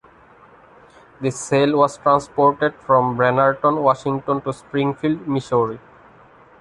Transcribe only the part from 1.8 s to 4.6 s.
transported from Brenerton Washington to